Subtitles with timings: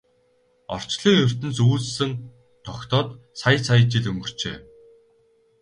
[0.75, 2.11] Орчлон ертөнц үүсэн
[2.65, 3.07] тогтоод
[3.39, 4.57] сая сая жил өнгөрчээ.